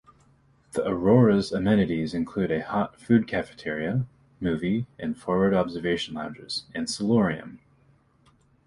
[0.71, 4.07] The "Aurora"s amenities include a hot-food cafeteria,
[4.39, 7.59] movie and forward observation lounges, and solarium.